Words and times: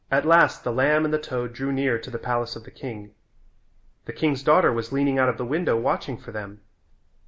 At 0.09 0.25
last 0.25 0.63
the 0.63 0.71
lamb 0.71 1.05
and 1.05 1.13
the 1.13 1.19
toad 1.19 1.53
drew 1.53 1.71
near 1.71 1.99
to 1.99 2.09
the 2.09 2.17
palace 2.17 2.55
of 2.55 2.63
the 2.63 2.71
king. 2.71 3.13
The 4.05 4.13
king's 4.13 4.41
daughter 4.41 4.73
was 4.73 4.91
leaning 4.91 5.19
out 5.19 5.29
of 5.29 5.37
the 5.37 5.45
window 5.45 5.77
watching 5.77 6.17
for 6.17 6.31
them. 6.31 6.61